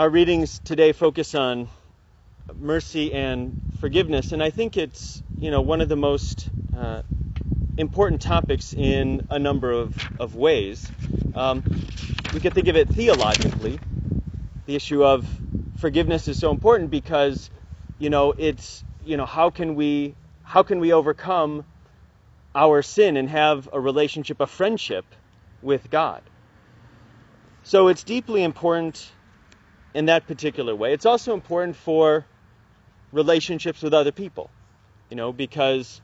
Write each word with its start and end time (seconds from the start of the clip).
our 0.00 0.08
readings 0.08 0.60
today 0.60 0.92
focus 0.92 1.34
on 1.34 1.68
mercy 2.58 3.12
and 3.12 3.54
forgiveness, 3.80 4.32
and 4.32 4.42
I 4.42 4.48
think 4.48 4.78
it's 4.78 5.22
you 5.38 5.50
know 5.50 5.60
one 5.60 5.82
of 5.82 5.90
the 5.90 5.96
most 5.96 6.48
uh, 6.74 7.02
important 7.76 8.22
topics 8.22 8.72
in 8.72 9.22
a 9.28 9.38
number 9.38 9.70
of, 9.70 9.94
of 10.18 10.36
ways. 10.36 10.90
Um, 11.34 11.62
we 12.32 12.40
could 12.40 12.54
think 12.54 12.68
of 12.68 12.76
it 12.76 12.88
theologically. 12.88 13.78
The 14.64 14.74
issue 14.74 15.04
of 15.04 15.26
forgiveness 15.76 16.28
is 16.28 16.38
so 16.38 16.50
important 16.50 16.90
because 16.90 17.50
you 17.98 18.08
know 18.08 18.32
it's 18.38 18.82
you 19.04 19.18
know 19.18 19.26
how 19.26 19.50
can 19.50 19.74
we 19.74 20.14
how 20.44 20.62
can 20.62 20.80
we 20.80 20.94
overcome 20.94 21.62
our 22.54 22.80
sin 22.80 23.18
and 23.18 23.28
have 23.28 23.68
a 23.70 23.78
relationship, 23.78 24.40
a 24.40 24.46
friendship 24.46 25.04
with 25.60 25.90
God? 25.90 26.22
So 27.64 27.88
it's 27.88 28.02
deeply 28.02 28.42
important 28.42 29.10
in 29.94 30.06
that 30.06 30.26
particular 30.26 30.74
way. 30.74 30.92
It's 30.92 31.06
also 31.06 31.34
important 31.34 31.76
for 31.76 32.24
relationships 33.12 33.82
with 33.82 33.94
other 33.94 34.12
people, 34.12 34.50
you 35.08 35.16
know, 35.16 35.32
because 35.32 36.00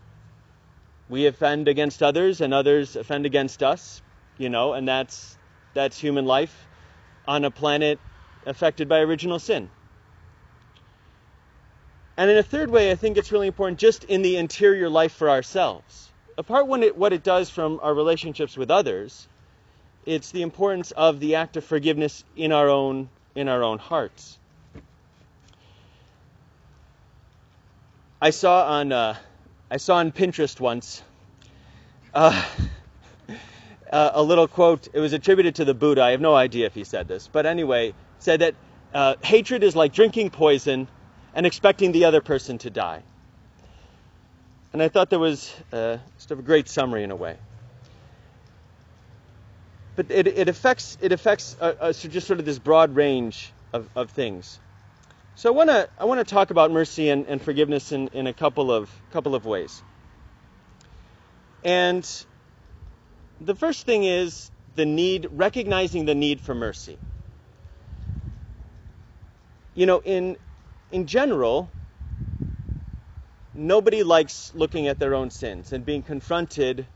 we 1.09 1.27
offend 1.27 1.69
against 1.69 2.03
others 2.03 2.41
and 2.41 2.53
others 2.53 2.97
offend 2.97 3.27
against 3.27 3.63
us, 3.63 4.03
you 4.39 4.49
know, 4.49 4.73
and 4.73 4.89
that's 4.89 5.37
that's 5.75 5.99
human 5.99 6.25
life 6.25 6.67
on 7.29 7.45
a 7.45 7.51
planet 7.51 7.99
affected 8.47 8.89
by 8.89 9.01
original 9.01 9.39
sin. 9.39 9.69
And 12.17 12.31
in 12.31 12.39
a 12.39 12.43
third 12.43 12.71
way, 12.71 12.91
I 12.91 12.95
think 12.95 13.19
it's 13.19 13.31
really 13.31 13.47
important 13.47 13.79
just 13.79 14.05
in 14.05 14.23
the 14.23 14.39
interior 14.39 14.89
life 14.89 15.13
for 15.13 15.29
ourselves. 15.29 16.11
Apart 16.39 16.67
from 16.67 16.83
what 16.97 17.13
it 17.13 17.23
does 17.23 17.51
from 17.51 17.79
our 17.83 17.93
relationships 17.93 18.57
with 18.57 18.71
others, 18.71 19.29
it's 20.07 20.31
the 20.31 20.43
importance 20.43 20.93
of 20.93 21.21
the 21.21 21.35
act 21.35 21.57
of 21.57 21.65
forgiveness 21.65 22.25
in 22.37 22.53
our 22.53 22.69
own 22.69 23.11
in 23.37 23.49
our 23.49 23.63
own 23.63 23.79
hearts. 23.79 24.39
I 28.21 28.31
saw 28.31 28.67
on 28.67 28.93
uh, 28.93 29.17
I 29.71 29.77
saw 29.77 29.97
on 29.97 30.11
Pinterest 30.11 30.59
once 30.59 31.03
uh, 32.15 32.43
a 33.93 34.23
little 34.23 34.49
quote. 34.49 34.89
It 34.93 35.01
was 35.01 35.13
attributed 35.13 35.57
to 35.57 35.65
the 35.65 35.75
Buddha. 35.75 36.03
I 36.03 36.11
have 36.13 36.21
no 36.21 36.35
idea 36.35 36.67
if 36.67 36.75
he 36.75 36.85
said 36.85 37.09
this, 37.09 37.29
but 37.31 37.45
anyway, 37.47 37.95
said 38.19 38.41
that 38.41 38.55
uh, 38.95 39.17
hatred 39.23 39.63
is 39.63 39.77
like 39.77 39.93
drinking 39.93 40.31
poison 40.31 40.89
and 41.35 41.45
expecting 41.45 41.93
the 41.93 42.07
other 42.07 42.23
person 42.23 42.57
to 42.59 42.71
die. 42.71 43.03
And 44.73 44.83
I 44.83 44.89
thought 44.89 45.11
there 45.11 45.19
was 45.19 45.55
uh, 45.73 45.99
sort 46.19 46.33
of 46.33 46.39
a 46.39 46.43
great 46.43 46.69
summary 46.69 47.05
in 47.05 47.11
a 47.11 47.17
way. 47.17 47.37
But 49.97 50.11
it, 50.11 50.27
it 50.27 50.49
affects 50.49 50.99
it 51.01 51.13
affects 51.13 51.57
uh, 51.61 51.73
uh, 51.81 51.93
just 51.93 52.27
sort 52.27 52.39
of 52.39 52.45
this 52.45 52.59
broad 52.59 52.95
range 52.95 53.51
of, 53.73 53.89
of 53.97 54.11
things. 54.11 54.61
So 55.37 55.51
I 55.53 55.57
want 55.57 55.71
to 55.71 55.89
I 55.99 56.05
want 56.05 56.27
to 56.27 56.35
talk 56.35 56.51
about 56.51 56.71
mercy 56.71 57.09
and, 57.09 57.27
and 57.27 57.41
forgiveness 57.41 57.93
in, 57.93 58.09
in 58.09 58.27
a 58.27 58.33
couple 58.33 58.71
of 58.71 58.91
couple 59.13 59.35
of 59.35 59.47
ways. 59.47 59.83
And 61.65 62.09
the 63.41 63.55
first 63.55 63.87
thing 63.87 64.05
is 64.05 64.51
the 64.77 64.87
need 64.87 65.29
recognizing 65.33 66.05
the 66.05 66.15
need 66.15 66.41
for 66.41 66.55
mercy. 66.55 66.99
You 69.75 69.87
know, 69.87 70.03
in 70.05 70.37
in 70.93 71.07
general, 71.07 71.71
nobody 73.55 74.03
likes 74.03 74.53
looking 74.55 74.89
at 74.89 74.99
their 74.99 75.15
own 75.15 75.31
sins 75.31 75.73
and 75.73 75.85
being 75.85 76.03
confronted 76.03 76.87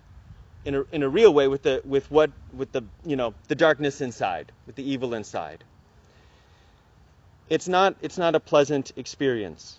in 0.64 0.74
a, 0.74 0.82
in 0.92 1.02
a 1.02 1.08
real 1.08 1.32
way 1.32 1.48
with 1.48 1.62
the 1.62 1.80
with 1.84 2.10
what 2.10 2.30
with 2.52 2.72
the 2.72 2.82
you 3.04 3.16
know 3.16 3.34
the 3.48 3.54
darkness 3.54 4.00
inside, 4.00 4.52
with 4.66 4.76
the 4.76 4.88
evil 4.88 5.14
inside 5.14 5.64
it's 7.50 7.66
not, 7.66 7.96
it's 8.00 8.16
not 8.16 8.36
a 8.36 8.40
pleasant 8.40 8.92
experience. 8.96 9.78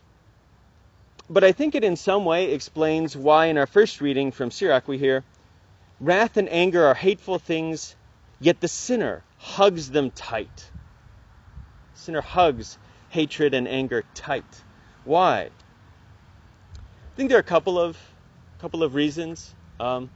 But 1.29 1.45
I 1.45 1.53
think 1.53 1.73
it 1.73 1.85
in 1.85 1.95
some 1.95 2.25
way 2.25 2.51
explains 2.51 3.15
why 3.15 3.45
in 3.45 3.57
our 3.57 3.65
first 3.65 4.01
reading 4.01 4.33
from 4.33 4.51
Sirach 4.51 4.89
we 4.89 4.97
hear, 4.97 5.23
Wrath 6.01 6.35
and 6.35 6.49
anger 6.49 6.85
are 6.85 6.93
hateful 6.93 7.39
things, 7.39 7.95
yet 8.41 8.59
the 8.59 8.67
sinner 8.67 9.23
hugs 9.37 9.89
them 9.89 10.11
tight. 10.11 10.69
Sinner 11.95 12.21
hugs 12.21 12.77
hatred 13.09 13.53
and 13.53 13.67
anger 13.67 14.03
tight. 14.15 14.63
Why? 15.05 15.43
I 15.43 15.49
think 17.15 17.29
there 17.29 17.37
are 17.37 17.39
a 17.39 17.43
couple 17.43 17.79
of 17.79 17.97
couple 18.59 18.83
of 18.83 18.95
reasons. 18.95 19.53
Um, 19.79 20.09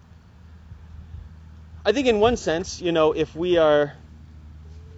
I 1.87 1.91
think 1.91 2.07
in 2.07 2.19
one 2.19 2.35
sense, 2.35 2.81
you 2.81 2.91
know, 2.91 3.11
if 3.11 3.35
we 3.35 3.57
are 3.57 3.93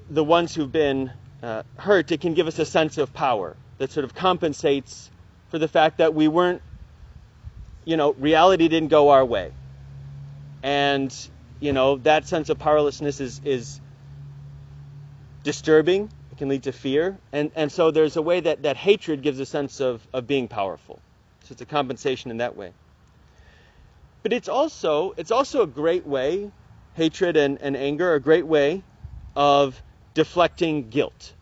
the 0.09 0.23
ones 0.23 0.55
who've 0.55 0.71
been 0.71 1.11
uh, 1.43 1.63
hurt, 1.77 2.13
it 2.13 2.21
can 2.21 2.33
give 2.33 2.47
us 2.47 2.59
a 2.59 2.65
sense 2.65 2.97
of 2.97 3.11
power 3.11 3.57
that 3.77 3.91
sort 3.91 4.05
of 4.05 4.13
compensates 4.13 5.11
for 5.49 5.59
the 5.59 5.67
fact 5.67 5.97
that 5.97 6.13
we 6.13 6.29
weren't, 6.29 6.61
you 7.83 7.97
know, 7.97 8.13
reality 8.13 8.69
didn't 8.69 8.87
go 8.87 9.09
our 9.09 9.25
way. 9.25 9.51
And, 10.63 11.13
you 11.59 11.73
know, 11.73 11.97
that 11.97 12.25
sense 12.25 12.47
of 12.47 12.57
powerlessness 12.57 13.19
is, 13.19 13.41
is 13.43 13.81
disturbing. 15.43 16.09
It 16.31 16.37
can 16.37 16.47
lead 16.47 16.63
to 16.63 16.71
fear. 16.71 17.19
And, 17.33 17.51
and 17.57 17.69
so 17.69 17.91
there's 17.91 18.15
a 18.15 18.21
way 18.21 18.39
that, 18.39 18.63
that 18.63 18.77
hatred 18.77 19.23
gives 19.23 19.41
a 19.41 19.45
sense 19.45 19.81
of, 19.81 20.07
of 20.13 20.25
being 20.25 20.47
powerful. 20.47 21.01
So 21.43 21.51
it's 21.51 21.61
a 21.61 21.65
compensation 21.65 22.31
in 22.31 22.37
that 22.37 22.55
way. 22.55 22.71
But 24.23 24.31
it's 24.31 24.47
also, 24.47 25.13
it's 25.17 25.31
also 25.31 25.63
a 25.63 25.67
great 25.67 26.07
way, 26.07 26.49
hatred 26.97 27.37
and, 27.37 27.61
and 27.61 27.77
anger, 27.77 28.11
are 28.11 28.15
a 28.15 28.19
great 28.19 28.45
way 28.45 28.83
of 29.35 29.81
deflecting 30.15 30.89
guilt. 30.89 31.33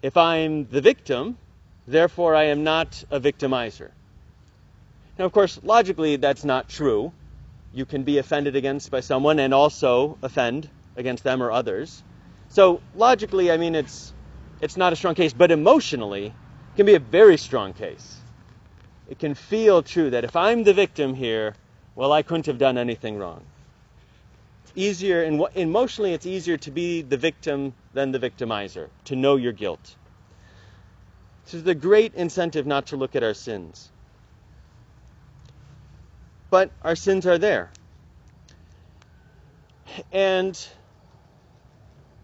If 0.00 0.16
I'm 0.16 0.64
the 0.68 0.80
victim, 0.80 1.36
therefore 1.88 2.36
I 2.36 2.44
am 2.44 2.62
not 2.62 3.02
a 3.10 3.18
victimizer. 3.18 3.90
Now, 5.18 5.24
of 5.24 5.32
course, 5.32 5.58
logically, 5.64 6.14
that's 6.16 6.44
not 6.44 6.68
true. 6.68 7.12
You 7.74 7.84
can 7.84 8.04
be 8.04 8.18
offended 8.18 8.54
against 8.54 8.92
by 8.92 9.00
someone 9.00 9.40
and 9.40 9.52
also 9.52 10.16
offend 10.22 10.68
against 10.96 11.24
them 11.24 11.42
or 11.42 11.50
others. 11.50 12.04
So, 12.50 12.80
logically, 12.94 13.50
I 13.50 13.56
mean, 13.56 13.74
it's, 13.74 14.12
it's 14.60 14.76
not 14.76 14.92
a 14.92 14.96
strong 14.96 15.16
case, 15.16 15.32
but 15.32 15.50
emotionally, 15.50 16.26
it 16.26 16.76
can 16.76 16.86
be 16.86 16.94
a 16.94 17.00
very 17.00 17.36
strong 17.36 17.72
case. 17.72 18.20
It 19.10 19.18
can 19.18 19.34
feel 19.34 19.82
true 19.82 20.10
that 20.10 20.22
if 20.22 20.36
I'm 20.36 20.62
the 20.62 20.74
victim 20.74 21.14
here, 21.14 21.56
well, 21.96 22.12
I 22.12 22.22
couldn't 22.22 22.46
have 22.46 22.58
done 22.58 22.78
anything 22.78 23.18
wrong 23.18 23.42
easier, 24.74 25.22
and 25.22 25.44
emotionally, 25.54 26.12
it's 26.12 26.26
easier 26.26 26.56
to 26.58 26.70
be 26.70 27.02
the 27.02 27.16
victim 27.16 27.74
than 27.94 28.12
the 28.12 28.18
victimizer, 28.18 28.88
to 29.04 29.16
know 29.16 29.36
your 29.36 29.52
guilt. 29.52 29.96
This 31.44 31.54
is 31.54 31.62
the 31.62 31.74
great 31.74 32.14
incentive 32.14 32.66
not 32.66 32.86
to 32.88 32.96
look 32.96 33.16
at 33.16 33.22
our 33.22 33.34
sins. 33.34 33.90
But 36.50 36.70
our 36.82 36.96
sins 36.96 37.26
are 37.26 37.38
there. 37.38 37.70
And 40.12 40.58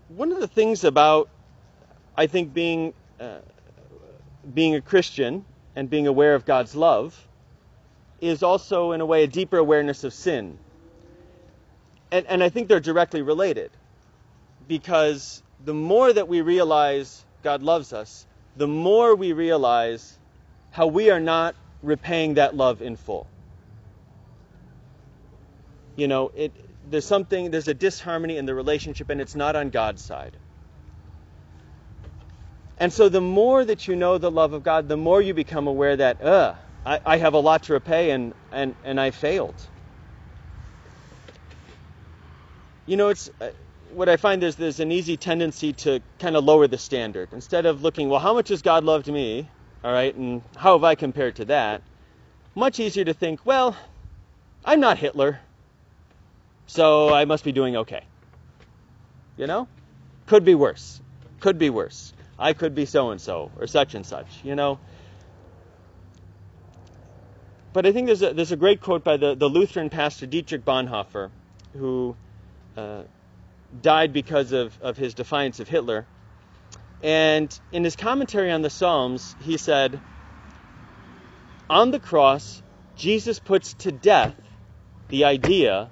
one 0.08 0.32
of 0.32 0.40
the 0.40 0.48
things 0.48 0.84
about, 0.84 1.28
I 2.16 2.26
think, 2.26 2.52
being, 2.52 2.94
uh, 3.18 3.38
being 4.52 4.74
a 4.74 4.80
Christian 4.80 5.44
and 5.76 5.88
being 5.88 6.06
aware 6.06 6.34
of 6.34 6.44
God's 6.44 6.74
love 6.74 7.26
is 8.20 8.42
also, 8.42 8.92
in 8.92 9.00
a 9.00 9.06
way, 9.06 9.24
a 9.24 9.26
deeper 9.26 9.58
awareness 9.58 10.04
of 10.04 10.12
sin 10.12 10.58
and, 12.10 12.26
and 12.26 12.42
I 12.42 12.48
think 12.48 12.68
they're 12.68 12.80
directly 12.80 13.22
related 13.22 13.70
because 14.68 15.42
the 15.64 15.74
more 15.74 16.12
that 16.12 16.28
we 16.28 16.40
realize 16.40 17.24
God 17.42 17.62
loves 17.62 17.92
us, 17.92 18.26
the 18.56 18.68
more 18.68 19.14
we 19.14 19.32
realize 19.32 20.18
how 20.70 20.86
we 20.86 21.10
are 21.10 21.20
not 21.20 21.54
repaying 21.82 22.34
that 22.34 22.56
love 22.56 22.82
in 22.82 22.96
full. 22.96 23.26
You 25.96 26.08
know, 26.08 26.32
it, 26.34 26.52
there's 26.90 27.04
something, 27.04 27.50
there's 27.50 27.68
a 27.68 27.74
disharmony 27.74 28.36
in 28.36 28.46
the 28.46 28.54
relationship, 28.54 29.10
and 29.10 29.20
it's 29.20 29.34
not 29.34 29.56
on 29.56 29.70
God's 29.70 30.02
side. 30.02 30.32
And 32.78 32.92
so, 32.92 33.08
the 33.08 33.20
more 33.20 33.64
that 33.64 33.86
you 33.86 33.94
know 33.94 34.18
the 34.18 34.30
love 34.30 34.52
of 34.52 34.64
God, 34.64 34.88
the 34.88 34.96
more 34.96 35.22
you 35.22 35.32
become 35.32 35.68
aware 35.68 35.96
that, 35.96 36.20
uh, 36.20 36.54
I, 36.84 37.00
I 37.06 37.16
have 37.18 37.34
a 37.34 37.38
lot 37.38 37.64
to 37.64 37.74
repay, 37.74 38.10
and, 38.10 38.34
and, 38.50 38.74
and 38.84 39.00
I 39.00 39.12
failed. 39.12 39.54
You 42.86 42.96
know, 42.96 43.08
it's 43.08 43.30
uh, 43.40 43.50
what 43.92 44.08
I 44.08 44.16
find 44.16 44.42
is 44.42 44.56
there's 44.56 44.80
an 44.80 44.92
easy 44.92 45.16
tendency 45.16 45.72
to 45.72 46.00
kind 46.18 46.36
of 46.36 46.44
lower 46.44 46.66
the 46.66 46.78
standard. 46.78 47.28
Instead 47.32 47.66
of 47.66 47.82
looking, 47.82 48.08
well, 48.08 48.20
how 48.20 48.34
much 48.34 48.48
has 48.48 48.62
God 48.62 48.84
loved 48.84 49.06
me? 49.06 49.48
All 49.82 49.92
right, 49.92 50.14
and 50.14 50.42
how 50.56 50.72
have 50.72 50.84
I 50.84 50.94
compared 50.94 51.36
to 51.36 51.44
that? 51.46 51.82
Much 52.54 52.80
easier 52.80 53.04
to 53.04 53.14
think, 53.14 53.40
well, 53.44 53.76
I'm 54.64 54.80
not 54.80 54.98
Hitler, 54.98 55.40
so 56.66 57.12
I 57.12 57.24
must 57.24 57.44
be 57.44 57.52
doing 57.52 57.76
okay. 57.76 58.04
You 59.36 59.46
know? 59.46 59.68
Could 60.26 60.44
be 60.44 60.54
worse. 60.54 61.00
Could 61.40 61.58
be 61.58 61.70
worse. 61.70 62.12
I 62.38 62.52
could 62.52 62.74
be 62.74 62.86
so 62.86 63.10
and 63.10 63.20
so 63.20 63.50
or 63.58 63.66
such 63.66 63.94
and 63.94 64.06
such, 64.06 64.26
you 64.42 64.54
know? 64.54 64.78
But 67.72 67.86
I 67.86 67.92
think 67.92 68.06
there's 68.06 68.22
a, 68.22 68.32
there's 68.32 68.52
a 68.52 68.56
great 68.56 68.80
quote 68.80 69.04
by 69.04 69.16
the, 69.16 69.34
the 69.34 69.48
Lutheran 69.48 69.90
pastor 69.90 70.26
Dietrich 70.26 70.64
Bonhoeffer, 70.64 71.30
who 71.76 72.16
uh, 72.76 73.02
died 73.82 74.12
because 74.12 74.52
of, 74.52 74.76
of 74.80 74.96
his 74.96 75.14
defiance 75.14 75.60
of 75.60 75.68
Hitler. 75.68 76.06
And 77.02 77.58
in 77.72 77.84
his 77.84 77.96
commentary 77.96 78.50
on 78.50 78.62
the 78.62 78.70
Psalms, 78.70 79.36
he 79.42 79.56
said, 79.56 80.00
On 81.68 81.90
the 81.90 82.00
cross, 82.00 82.62
Jesus 82.96 83.38
puts 83.38 83.74
to 83.74 83.92
death 83.92 84.34
the 85.08 85.24
idea 85.24 85.90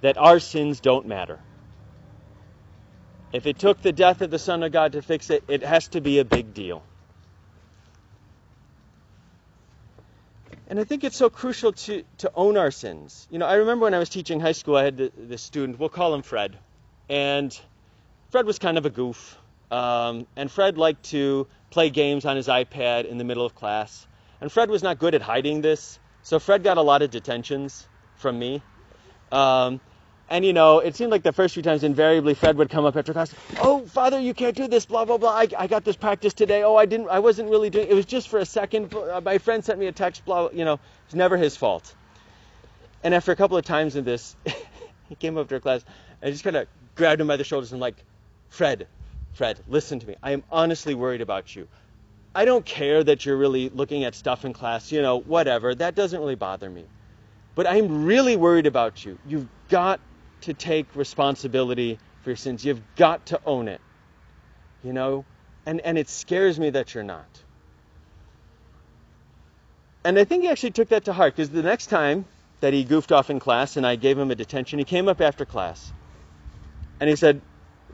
that 0.00 0.18
our 0.18 0.38
sins 0.38 0.80
don't 0.80 1.06
matter. 1.06 1.38
If 3.32 3.46
it 3.46 3.58
took 3.58 3.82
the 3.82 3.92
death 3.92 4.20
of 4.20 4.30
the 4.30 4.38
Son 4.38 4.62
of 4.62 4.72
God 4.72 4.92
to 4.92 5.02
fix 5.02 5.30
it, 5.30 5.44
it 5.48 5.62
has 5.62 5.88
to 5.88 6.00
be 6.00 6.18
a 6.18 6.24
big 6.24 6.54
deal. 6.54 6.82
And 10.68 10.80
I 10.80 10.84
think 10.84 11.04
it's 11.04 11.16
so 11.16 11.28
crucial 11.28 11.72
to, 11.72 12.04
to 12.18 12.32
own 12.34 12.56
our 12.56 12.70
sins. 12.70 13.28
You 13.30 13.38
know, 13.38 13.46
I 13.46 13.54
remember 13.56 13.84
when 13.84 13.94
I 13.94 13.98
was 13.98 14.08
teaching 14.08 14.40
high 14.40 14.52
school, 14.52 14.76
I 14.76 14.84
had 14.84 14.96
this 14.96 15.42
student, 15.42 15.78
we'll 15.78 15.90
call 15.90 16.14
him 16.14 16.22
Fred. 16.22 16.56
And 17.08 17.58
Fred 18.30 18.46
was 18.46 18.58
kind 18.58 18.78
of 18.78 18.86
a 18.86 18.90
goof. 18.90 19.38
Um, 19.70 20.26
and 20.36 20.50
Fred 20.50 20.78
liked 20.78 21.04
to 21.10 21.46
play 21.70 21.90
games 21.90 22.24
on 22.24 22.36
his 22.36 22.48
iPad 22.48 23.04
in 23.04 23.18
the 23.18 23.24
middle 23.24 23.44
of 23.44 23.54
class. 23.54 24.06
And 24.40 24.50
Fred 24.50 24.70
was 24.70 24.82
not 24.82 24.98
good 24.98 25.14
at 25.14 25.22
hiding 25.22 25.60
this. 25.60 25.98
So 26.22 26.38
Fred 26.38 26.62
got 26.62 26.78
a 26.78 26.82
lot 26.82 27.02
of 27.02 27.10
detentions 27.10 27.86
from 28.16 28.38
me. 28.38 28.62
Um, 29.30 29.80
and 30.30 30.44
you 30.44 30.52
know, 30.52 30.78
it 30.78 30.96
seemed 30.96 31.10
like 31.10 31.22
the 31.22 31.32
first 31.32 31.54
few 31.54 31.62
times, 31.62 31.84
invariably, 31.84 32.34
Fred 32.34 32.56
would 32.56 32.70
come 32.70 32.86
up 32.86 32.96
after 32.96 33.12
class. 33.12 33.34
Oh, 33.58 33.84
Father, 33.86 34.18
you 34.18 34.32
can't 34.32 34.56
do 34.56 34.66
this. 34.66 34.86
Blah 34.86 35.04
blah 35.04 35.18
blah. 35.18 35.30
I, 35.30 35.48
I 35.58 35.66
got 35.66 35.84
this 35.84 35.96
practice 35.96 36.32
today. 36.32 36.62
Oh, 36.62 36.76
I 36.76 36.86
didn't. 36.86 37.08
I 37.08 37.18
wasn't 37.18 37.50
really 37.50 37.70
doing. 37.70 37.88
It 37.88 37.94
was 37.94 38.06
just 38.06 38.28
for 38.28 38.38
a 38.38 38.46
second. 38.46 38.94
Uh, 38.94 39.20
my 39.22 39.38
friend 39.38 39.64
sent 39.64 39.78
me 39.78 39.86
a 39.86 39.92
text. 39.92 40.24
Blah. 40.24 40.48
You 40.52 40.64
know, 40.64 40.80
it's 41.04 41.14
never 41.14 41.36
his 41.36 41.56
fault. 41.56 41.94
And 43.02 43.14
after 43.14 43.32
a 43.32 43.36
couple 43.36 43.58
of 43.58 43.64
times 43.66 43.96
in 43.96 44.04
this, 44.04 44.34
he 45.08 45.14
came 45.14 45.36
up 45.36 45.48
to 45.48 45.60
class. 45.60 45.84
And 46.22 46.28
I 46.28 46.32
just 46.32 46.42
kind 46.42 46.56
of 46.56 46.66
grabbed 46.94 47.20
him 47.20 47.26
by 47.26 47.36
the 47.36 47.44
shoulders 47.44 47.72
and 47.72 47.80
like, 47.80 47.96
Fred, 48.48 48.86
Fred, 49.34 49.60
listen 49.68 50.00
to 50.00 50.06
me. 50.06 50.16
I 50.22 50.30
am 50.30 50.42
honestly 50.50 50.94
worried 50.94 51.20
about 51.20 51.54
you. 51.54 51.68
I 52.34 52.46
don't 52.46 52.64
care 52.64 53.04
that 53.04 53.26
you're 53.26 53.36
really 53.36 53.68
looking 53.68 54.04
at 54.04 54.14
stuff 54.14 54.46
in 54.46 54.54
class. 54.54 54.90
You 54.90 55.02
know, 55.02 55.20
whatever. 55.20 55.74
That 55.74 55.94
doesn't 55.94 56.18
really 56.18 56.34
bother 56.34 56.70
me. 56.70 56.84
But 57.54 57.66
I'm 57.66 58.06
really 58.06 58.36
worried 58.36 58.66
about 58.66 59.04
you. 59.04 59.18
You've 59.26 59.48
got 59.68 60.00
to 60.44 60.54
take 60.54 60.94
responsibility 60.94 61.98
for 62.22 62.30
your 62.30 62.36
sins. 62.36 62.64
You've 62.64 62.82
got 62.96 63.26
to 63.26 63.40
own 63.44 63.68
it. 63.68 63.80
You 64.82 64.92
know? 64.92 65.24
And, 65.66 65.80
and 65.80 65.98
it 65.98 66.08
scares 66.08 66.58
me 66.58 66.70
that 66.70 66.94
you're 66.94 67.04
not. 67.04 67.26
And 70.04 70.18
I 70.18 70.24
think 70.24 70.42
he 70.42 70.50
actually 70.50 70.72
took 70.72 70.90
that 70.90 71.06
to 71.06 71.12
heart 71.12 71.34
because 71.34 71.48
the 71.48 71.62
next 71.62 71.86
time 71.86 72.26
that 72.60 72.74
he 72.74 72.84
goofed 72.84 73.10
off 73.10 73.30
in 73.30 73.40
class 73.40 73.76
and 73.76 73.86
I 73.86 73.96
gave 73.96 74.18
him 74.18 74.30
a 74.30 74.34
detention, 74.34 74.78
he 74.78 74.84
came 74.84 75.08
up 75.08 75.20
after 75.20 75.46
class 75.46 75.92
and 77.00 77.08
he 77.08 77.16
said, 77.16 77.40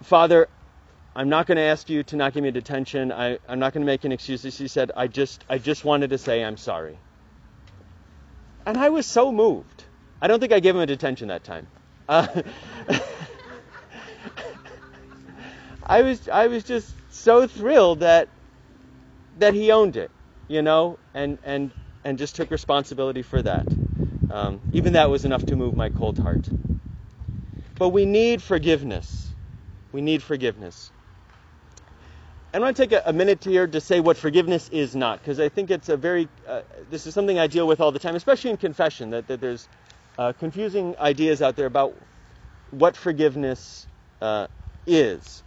Father, 0.02 0.49
I'm 1.14 1.29
not 1.29 1.47
going 1.47 1.56
to 1.56 1.62
ask 1.62 1.88
you 1.88 2.02
to 2.05 2.17
not 2.17 2.32
give 2.32 2.43
me 2.43 2.49
a 2.49 2.52
detention. 2.52 3.12
I, 3.12 3.38
I'm 3.49 3.61
not 3.61 3.73
going 3.73 3.82
to 3.82 3.87
make 3.87 4.05
an 4.05 4.12
excuse. 4.12 4.43
He 4.43 4.69
said, 4.69 4.91
I 4.97 5.06
just, 5.06 5.44
I 5.49 5.58
just 5.58 5.85
wanted 5.85 6.11
to 6.11 6.19
say 6.19 6.44
I'm 6.44 6.56
sorry. 6.56 6.99
And 8.67 8.76
I 8.76 8.88
was 8.88 9.06
so 9.06 9.31
moved. 9.32 9.85
I 10.20 10.26
don't 10.26 10.41
think 10.41 10.52
I 10.52 10.61
gave 10.61 10.75
him 10.75 10.82
a 10.82 10.87
detention 10.87 11.29
that 11.29 11.44
time. 11.44 11.67
Uh, 12.11 12.43
I 15.87 16.03
was 16.03 16.29
I 16.29 16.49
was 16.49 16.65
just 16.65 16.93
so 17.12 17.47
thrilled 17.47 18.01
that 18.01 18.27
that 19.39 19.55
he 19.55 19.71
owned 19.71 19.97
it, 19.97 20.11
you 20.49 20.61
know, 20.61 20.99
and 21.15 21.39
and 21.45 21.71
and 22.03 22.19
just 22.19 22.35
took 22.35 22.51
responsibility 22.51 23.23
for 23.23 23.41
that. 23.43 23.65
Um, 24.29 24.59
even 24.73 24.95
that 24.95 25.09
was 25.09 25.25
enough 25.25 25.47
to 25.47 25.55
move 25.55 25.77
my 25.77 25.89
cold 25.89 26.19
heart. 26.19 26.49
But 27.79 27.91
we 27.91 28.07
need 28.07 28.43
forgiveness. 28.43 29.29
We 29.93 30.01
need 30.01 30.21
forgiveness. 30.21 30.91
I 32.53 32.59
want 32.59 32.77
to 32.77 32.83
take 32.83 32.91
a, 32.91 33.03
a, 33.07 33.12
minute 33.12 33.45
here 33.45 33.69
to 33.69 33.81
say 33.81 34.01
what 34.01 34.17
forgiveness 34.17 34.69
is 34.71 34.97
not, 34.97 35.21
because 35.21 35.39
I 35.39 35.49
think 35.49 35.71
it's 35.71 35.89
a 35.89 35.97
very, 35.97 36.29
uh, 36.49 36.62
this 36.91 37.07
is 37.07 37.15
something 37.15 37.39
I 37.39 37.47
deal 37.47 37.69
with 37.69 37.81
all 37.81 37.93
the 37.93 38.01
time, 38.01 38.17
especially 38.17 38.51
in 38.51 38.57
confession, 38.57 39.11
that, 39.11 39.29
that 39.29 39.41
there's 39.41 39.69
uh, 40.20 40.34
confusing 40.34 40.94
ideas 41.00 41.40
out 41.40 41.56
there 41.56 41.64
about 41.64 41.94
what 42.70 42.94
forgiveness 42.94 43.87
uh, 44.20 44.49
is. 44.87 45.43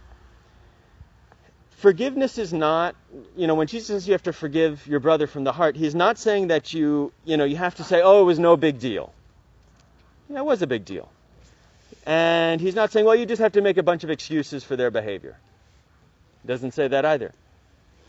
Forgiveness 1.76 2.38
is 2.38 2.52
not, 2.52 2.96
you 3.36 3.46
know, 3.46 3.54
when 3.54 3.68
Jesus 3.68 3.86
says 3.86 4.08
you 4.08 4.14
have 4.14 4.24
to 4.24 4.32
forgive 4.32 4.84
your 4.88 4.98
brother 4.98 5.28
from 5.28 5.44
the 5.44 5.52
heart, 5.52 5.76
he's 5.76 5.94
not 5.94 6.18
saying 6.18 6.48
that 6.48 6.74
you, 6.74 7.12
you 7.24 7.36
know, 7.36 7.44
you 7.44 7.54
have 7.54 7.76
to 7.76 7.84
say, 7.84 8.02
oh, 8.02 8.22
it 8.22 8.24
was 8.24 8.40
no 8.40 8.56
big 8.56 8.80
deal. 8.80 9.14
Yeah, 10.28 10.38
it 10.38 10.44
was 10.44 10.60
a 10.60 10.66
big 10.66 10.84
deal. 10.84 11.08
And 12.04 12.60
he's 12.60 12.74
not 12.74 12.90
saying, 12.90 13.06
well, 13.06 13.14
you 13.14 13.26
just 13.26 13.40
have 13.40 13.52
to 13.52 13.60
make 13.60 13.76
a 13.76 13.82
bunch 13.84 14.02
of 14.02 14.10
excuses 14.10 14.64
for 14.64 14.74
their 14.74 14.90
behavior. 14.90 15.36
He 16.42 16.48
doesn't 16.48 16.72
say 16.72 16.88
that 16.88 17.04
either. 17.04 17.32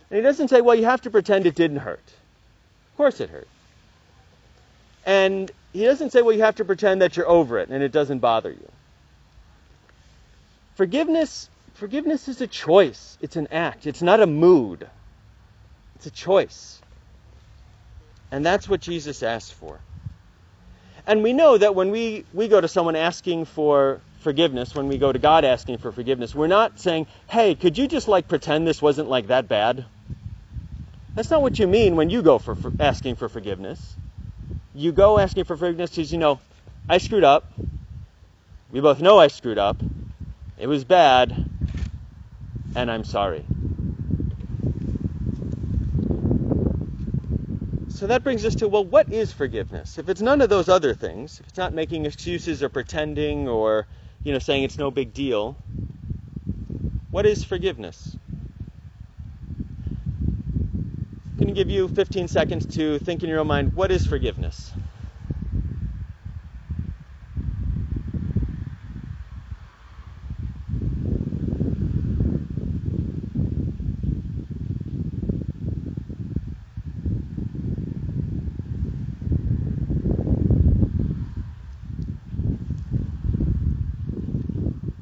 And 0.10 0.18
he 0.18 0.24
doesn't 0.24 0.48
say, 0.48 0.62
well, 0.62 0.76
you 0.76 0.86
have 0.86 1.02
to 1.02 1.12
pretend 1.12 1.46
it 1.46 1.54
didn't 1.54 1.78
hurt. 1.78 2.08
Of 2.92 2.98
course 2.98 3.22
it 3.22 3.30
hurt. 3.30 3.48
And 5.06 5.52
he 5.76 5.84
doesn't 5.84 6.12
say, 6.12 6.22
well, 6.22 6.34
you 6.34 6.42
have 6.42 6.56
to 6.56 6.64
pretend 6.64 7.02
that 7.02 7.18
you're 7.18 7.28
over 7.28 7.60
it 7.60 7.68
and 7.68 7.84
it 7.84 7.92
doesn't 7.92 8.20
bother 8.20 8.50
you. 8.50 8.72
Forgiveness, 10.76 11.50
forgiveness 11.74 12.30
is 12.30 12.40
a 12.40 12.48
choice. 12.48 13.18
It's 13.20 13.36
an 13.36 13.50
act. 13.52 13.86
It's 13.86 14.02
not 14.02 14.22
a 14.22 14.26
mood. 14.26 14.88
It's 15.98 16.06
a 16.06 16.12
choice. 16.12 16.80
And 18.32 18.46
that's 18.46 18.70
what 18.70 18.80
Jesus 18.80 19.22
asked 19.22 19.54
for. 19.54 19.82
And 21.08 21.24
we 21.24 21.34
know 21.34 21.58
that 21.58 21.76
when 21.76 21.92
we, 21.92 22.24
we 22.34 22.48
go 22.48 22.62
to 22.62 22.70
someone 22.70 22.96
asking 22.96 23.44
for 23.44 24.00
forgiveness, 24.22 24.74
when 24.76 24.88
we 24.88 24.98
go 24.98 25.12
to 25.12 25.20
God 25.20 25.44
asking 25.44 25.80
for 25.80 25.92
forgiveness, 25.92 26.34
we're 26.34 26.48
not 26.48 26.80
saying, 26.80 27.06
hey, 27.28 27.54
could 27.54 27.78
you 27.78 27.90
just 27.90 28.08
like 28.08 28.30
pretend 28.30 28.66
this 28.66 28.82
wasn't 28.82 29.10
like 29.10 29.28
that 29.28 29.50
bad? 29.50 29.84
That's 31.16 31.30
not 31.30 31.42
what 31.42 31.60
you 31.60 31.68
mean 31.68 31.98
when 31.98 32.10
you 32.10 32.22
go 32.22 32.40
for, 32.40 32.56
for 32.56 32.72
asking 32.80 33.16
for 33.16 33.28
forgiveness 33.28 33.98
you 34.76 34.92
go 34.92 35.18
asking 35.18 35.46
for 35.46 35.56
forgiveness 35.56 35.92
because 35.92 36.12
you 36.12 36.18
know, 36.18 36.40
I 36.90 36.98
screwed 36.98 37.24
up. 37.24 37.52
We 38.70 38.82
both 38.82 39.02
know 39.02 39.18
I 39.18 39.28
screwed 39.28 39.58
up. 39.58 39.82
It 40.58 40.68
was 40.68 40.84
bad, 40.84 41.32
and 42.76 42.92
I'm 42.92 43.06
sorry. 43.06 43.46
So 47.88 48.08
that 48.08 48.24
brings 48.24 48.44
us 48.44 48.56
to 48.56 48.68
well, 48.68 48.84
what 48.84 49.12
is 49.14 49.32
forgiveness? 49.32 49.98
If 49.98 50.10
it's 50.10 50.22
none 50.22 50.42
of 50.42 50.50
those 50.50 50.68
other 50.68 50.94
things, 50.94 51.40
if 51.40 51.48
it's 51.48 51.58
not 51.58 51.74
making 51.74 52.06
excuses 52.06 52.62
or 52.62 52.68
pretending 52.68 53.48
or, 53.48 53.88
you 54.24 54.34
know, 54.34 54.40
saying 54.40 54.64
it's 54.64 54.78
no 54.78 54.92
big 54.92 55.14
deal, 55.14 55.58
what 57.12 57.26
is 57.26 57.44
forgiveness? 57.46 58.18
Going 61.46 61.54
to 61.54 61.64
give 61.64 61.70
you 61.70 61.88
15 61.88 62.28
seconds 62.28 62.66
to 62.76 62.98
think 63.00 63.22
in 63.22 63.30
your 63.30 63.40
own 63.40 63.46
mind 63.48 63.76
what 63.76 63.92
is 63.92 64.08
forgiveness? 64.08 64.72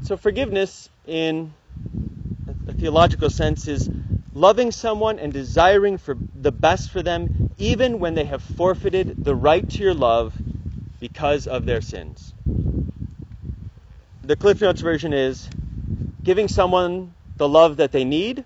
So, 0.01 0.17
forgiveness 0.17 0.89
in 1.07 1.53
a 2.67 2.73
theological 2.73 3.29
sense 3.29 3.69
is 3.69 3.89
loving 4.33 4.71
someone 4.71 5.19
and 5.19 5.31
desiring 5.31 5.97
for 5.97 6.17
the 6.35 6.51
best 6.51 6.89
for 6.89 7.01
them, 7.01 7.51
even 7.57 7.99
when 7.99 8.15
they 8.15 8.25
have 8.25 8.41
forfeited 8.41 9.23
the 9.23 9.35
right 9.35 9.69
to 9.69 9.83
your 9.83 9.93
love 9.93 10.33
because 10.99 11.47
of 11.47 11.65
their 11.65 11.81
sins. 11.81 12.33
The 14.23 14.35
Cliff 14.35 14.61
Notes 14.61 14.81
version 14.81 15.13
is 15.13 15.49
giving 16.23 16.47
someone 16.47 17.13
the 17.37 17.47
love 17.47 17.77
that 17.77 17.91
they 17.91 18.05
need, 18.05 18.45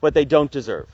but 0.00 0.14
they 0.14 0.24
don't 0.24 0.50
deserve. 0.50 0.88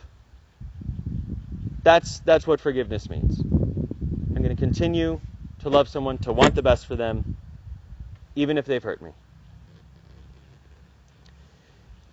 That's, 1.83 2.21
that's 2.21 2.47
what 2.47 2.61
forgiveness 2.61 3.09
means. 3.09 3.41
I'm 3.41 4.35
going 4.43 4.55
to 4.55 4.55
continue 4.55 5.21
to 5.61 5.69
love 5.69 5.89
someone, 5.89 6.19
to 6.19 6.33
want 6.33 6.55
the 6.55 6.63
best 6.63 6.87
for 6.87 6.95
them, 6.95 7.37
even 8.37 8.59
if 8.59 8.67
they've 8.67 8.83
hurt 8.83 9.01
me. 9.01 9.11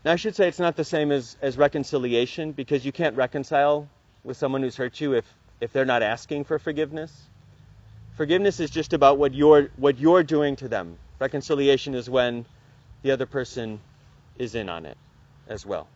Now, 0.06 0.14
I 0.14 0.16
should 0.16 0.36
say 0.36 0.48
it's 0.48 0.60
not 0.60 0.78
the 0.78 0.86
same 0.86 1.12
as, 1.12 1.36
as 1.42 1.58
reconciliation 1.58 2.54
because 2.54 2.86
you 2.86 2.92
can't 2.92 3.18
reconcile 3.18 3.90
with 4.24 4.38
someone 4.38 4.62
who's 4.62 4.78
hurt 4.78 5.02
you 5.02 5.14
if, 5.14 5.26
if 5.60 5.74
they're 5.74 5.86
not 5.86 6.02
asking 6.04 6.46
for 6.46 6.58
forgiveness. 6.58 7.12
Forgiveness 8.16 8.60
is 8.60 8.70
just 8.70 8.94
about 8.94 9.18
what 9.18 9.34
you're, 9.34 9.70
what 9.76 10.00
you're 10.00 10.24
doing 10.24 10.56
to 10.58 10.70
them. 10.70 10.98
Reconciliation 11.20 11.96
is 11.96 12.10
when 12.10 12.46
the 13.02 13.12
other 13.12 13.26
person 13.26 13.80
is 14.38 14.56
in 14.56 14.70
on 14.70 14.86
it 14.86 14.98
as 15.48 15.66
well. 15.66 15.88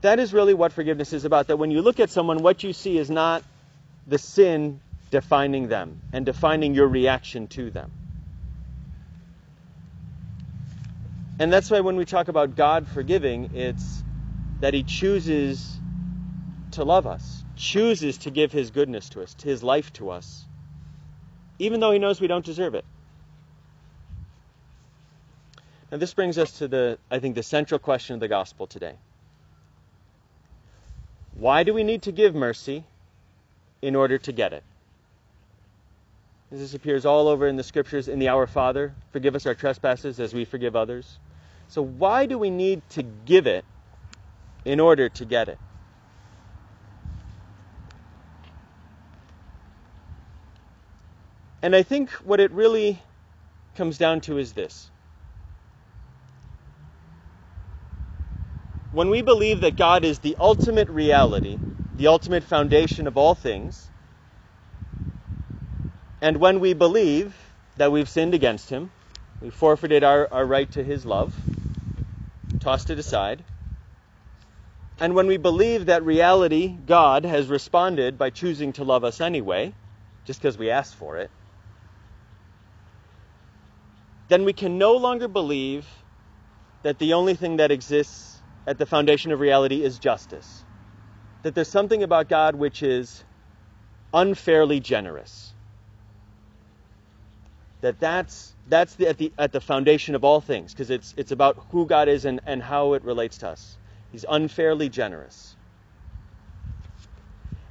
That 0.00 0.18
is 0.18 0.32
really 0.32 0.54
what 0.54 0.72
forgiveness 0.72 1.12
is 1.12 1.24
about. 1.24 1.48
That 1.48 1.56
when 1.56 1.70
you 1.70 1.82
look 1.82 2.00
at 2.00 2.10
someone, 2.10 2.38
what 2.38 2.62
you 2.62 2.72
see 2.72 2.98
is 2.98 3.10
not 3.10 3.42
the 4.06 4.18
sin 4.18 4.80
defining 5.10 5.68
them 5.68 6.00
and 6.12 6.26
defining 6.26 6.74
your 6.74 6.88
reaction 6.88 7.46
to 7.48 7.70
them. 7.70 7.90
And 11.38 11.52
that's 11.52 11.70
why 11.70 11.80
when 11.80 11.96
we 11.96 12.04
talk 12.04 12.28
about 12.28 12.56
God 12.56 12.88
forgiving, 12.88 13.50
it's 13.54 14.02
that 14.60 14.74
He 14.74 14.82
chooses 14.82 15.78
to 16.72 16.84
love 16.84 17.06
us, 17.06 17.44
chooses 17.56 18.18
to 18.18 18.30
give 18.30 18.50
His 18.50 18.70
goodness 18.70 19.08
to 19.10 19.22
us, 19.22 19.36
His 19.42 19.62
life 19.62 19.92
to 19.94 20.10
us, 20.10 20.44
even 21.58 21.80
though 21.80 21.92
He 21.92 21.98
knows 21.98 22.20
we 22.20 22.26
don't 22.26 22.44
deserve 22.44 22.74
it. 22.74 22.84
Now, 25.90 25.98
this 25.98 26.12
brings 26.12 26.36
us 26.36 26.58
to 26.58 26.68
the, 26.68 26.98
I 27.10 27.18
think, 27.18 27.34
the 27.34 27.42
central 27.42 27.78
question 27.78 28.14
of 28.14 28.20
the 28.20 28.28
gospel 28.28 28.66
today. 28.66 28.94
Why 31.34 31.62
do 31.62 31.72
we 31.72 31.84
need 31.84 32.02
to 32.02 32.12
give 32.12 32.34
mercy 32.34 32.84
in 33.80 33.94
order 33.94 34.18
to 34.18 34.32
get 34.32 34.52
it? 34.52 34.64
This 36.50 36.74
appears 36.74 37.04
all 37.04 37.28
over 37.28 37.46
in 37.46 37.56
the 37.56 37.62
scriptures 37.62 38.08
in 38.08 38.18
the 38.18 38.28
Our 38.28 38.46
Father. 38.46 38.94
Forgive 39.12 39.34
us 39.36 39.46
our 39.46 39.54
trespasses 39.54 40.18
as 40.18 40.32
we 40.32 40.44
forgive 40.44 40.74
others. 40.74 41.18
So, 41.68 41.82
why 41.82 42.26
do 42.26 42.38
we 42.38 42.50
need 42.50 42.88
to 42.90 43.02
give 43.02 43.46
it 43.46 43.64
in 44.64 44.80
order 44.80 45.10
to 45.10 45.24
get 45.26 45.48
it? 45.48 45.58
And 51.62 51.76
I 51.76 51.82
think 51.82 52.10
what 52.12 52.40
it 52.40 52.50
really 52.52 53.02
comes 53.74 53.98
down 53.98 54.20
to 54.22 54.38
is 54.38 54.54
this. 54.54 54.90
When 58.90 59.10
we 59.10 59.22
believe 59.22 59.60
that 59.60 59.76
God 59.76 60.04
is 60.04 60.20
the 60.20 60.36
ultimate 60.40 60.88
reality, 60.88 61.58
the 61.94 62.06
ultimate 62.06 62.44
foundation 62.44 63.06
of 63.06 63.18
all 63.18 63.34
things, 63.34 63.87
and 66.20 66.38
when 66.38 66.60
we 66.60 66.74
believe 66.74 67.34
that 67.76 67.92
we've 67.92 68.08
sinned 68.08 68.34
against 68.34 68.70
Him, 68.70 68.90
we 69.40 69.50
forfeited 69.50 70.02
our, 70.02 70.28
our 70.32 70.44
right 70.44 70.70
to 70.72 70.82
His 70.82 71.06
love, 71.06 71.36
tossed 72.60 72.90
it 72.90 72.98
aside. 72.98 73.44
And 75.00 75.14
when 75.14 75.28
we 75.28 75.36
believe 75.36 75.86
that 75.86 76.02
reality, 76.02 76.76
God, 76.84 77.24
has 77.24 77.46
responded 77.46 78.18
by 78.18 78.30
choosing 78.30 78.72
to 78.74 78.84
love 78.84 79.04
us 79.04 79.20
anyway, 79.20 79.74
just 80.24 80.40
because 80.40 80.58
we 80.58 80.70
asked 80.70 80.96
for 80.96 81.18
it, 81.18 81.30
then 84.28 84.44
we 84.44 84.52
can 84.52 84.76
no 84.76 84.96
longer 84.96 85.28
believe 85.28 85.86
that 86.82 86.98
the 86.98 87.14
only 87.14 87.34
thing 87.34 87.58
that 87.58 87.70
exists 87.70 88.42
at 88.66 88.78
the 88.78 88.86
foundation 88.86 89.32
of 89.32 89.40
reality 89.40 89.82
is 89.82 89.98
justice. 89.98 90.64
That 91.44 91.54
there's 91.54 91.70
something 91.70 92.02
about 92.02 92.28
God 92.28 92.56
which 92.56 92.82
is 92.82 93.24
unfairly 94.12 94.80
generous. 94.80 95.47
That 97.82 98.00
that's 98.00 98.56
that's 98.66 98.96
the, 98.96 99.08
at 99.08 99.18
the 99.18 99.32
at 99.38 99.52
the 99.52 99.60
foundation 99.60 100.16
of 100.16 100.24
all 100.24 100.40
things 100.40 100.74
because 100.74 100.90
it's 100.90 101.14
it's 101.16 101.32
about 101.32 101.66
who 101.70 101.86
God 101.86 102.08
is 102.08 102.24
and, 102.26 102.40
and 102.46 102.62
how 102.62 102.94
it 102.94 103.04
relates 103.04 103.38
to 103.38 103.50
us. 103.50 103.78
He's 104.10 104.26
unfairly 104.28 104.88
generous. 104.90 105.56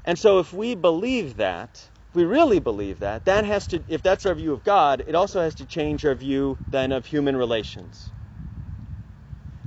And 0.05 0.19
so 0.19 0.39
if 0.39 0.53
we 0.53 0.75
believe 0.75 1.37
that, 1.37 1.91
if 2.09 2.15
we 2.15 2.25
really 2.25 2.59
believe 2.59 2.99
that, 2.99 3.25
that 3.25 3.45
has 3.45 3.67
to 3.67 3.83
if 3.87 4.01
that's 4.01 4.25
our 4.25 4.35
view 4.35 4.53
of 4.53 4.63
God, 4.63 5.03
it 5.07 5.15
also 5.15 5.41
has 5.41 5.55
to 5.55 5.65
change 5.67 6.05
our 6.05 6.15
view 6.15 6.59
then 6.69 6.91
of 6.91 7.05
human 7.05 7.37
relations. 7.37 8.13